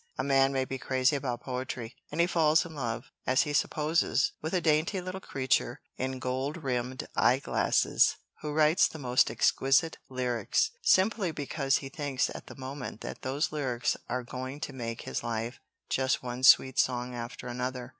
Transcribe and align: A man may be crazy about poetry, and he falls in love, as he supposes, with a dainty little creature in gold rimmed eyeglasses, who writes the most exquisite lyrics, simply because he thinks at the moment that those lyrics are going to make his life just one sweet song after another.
A 0.17 0.23
man 0.23 0.51
may 0.51 0.65
be 0.65 0.79
crazy 0.79 1.15
about 1.15 1.41
poetry, 1.43 1.95
and 2.11 2.19
he 2.19 2.25
falls 2.25 2.65
in 2.65 2.73
love, 2.73 3.11
as 3.27 3.43
he 3.43 3.53
supposes, 3.53 4.31
with 4.41 4.51
a 4.51 4.59
dainty 4.59 4.99
little 4.99 5.21
creature 5.21 5.79
in 5.95 6.17
gold 6.17 6.63
rimmed 6.63 7.07
eyeglasses, 7.15 8.15
who 8.41 8.51
writes 8.51 8.87
the 8.87 8.97
most 8.97 9.29
exquisite 9.29 9.99
lyrics, 10.09 10.71
simply 10.81 11.31
because 11.31 11.77
he 11.85 11.89
thinks 11.89 12.31
at 12.31 12.47
the 12.47 12.55
moment 12.55 13.01
that 13.01 13.21
those 13.21 13.51
lyrics 13.51 13.95
are 14.09 14.23
going 14.23 14.59
to 14.61 14.73
make 14.73 15.01
his 15.03 15.21
life 15.21 15.59
just 15.87 16.23
one 16.23 16.41
sweet 16.41 16.79
song 16.79 17.13
after 17.13 17.45
another. 17.45 17.89